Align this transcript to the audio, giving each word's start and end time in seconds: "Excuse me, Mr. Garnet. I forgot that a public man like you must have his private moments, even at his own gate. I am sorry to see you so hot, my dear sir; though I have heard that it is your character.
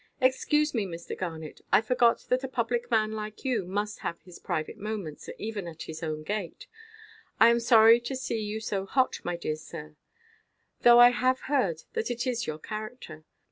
"Excuse 0.19 0.73
me, 0.73 0.87
Mr. 0.87 1.15
Garnet. 1.15 1.61
I 1.71 1.79
forgot 1.79 2.25
that 2.29 2.43
a 2.43 2.47
public 2.47 2.89
man 2.89 3.11
like 3.11 3.45
you 3.45 3.65
must 3.67 3.99
have 3.99 4.19
his 4.21 4.39
private 4.39 4.77
moments, 4.77 5.29
even 5.37 5.67
at 5.67 5.83
his 5.83 6.01
own 6.01 6.23
gate. 6.23 6.65
I 7.39 7.49
am 7.49 7.59
sorry 7.59 7.99
to 7.99 8.15
see 8.15 8.39
you 8.41 8.61
so 8.61 8.87
hot, 8.87 9.19
my 9.23 9.37
dear 9.37 9.57
sir; 9.57 9.95
though 10.81 10.97
I 10.97 11.09
have 11.11 11.41
heard 11.41 11.83
that 11.93 12.09
it 12.09 12.25
is 12.25 12.47
your 12.47 12.57
character. 12.57 13.25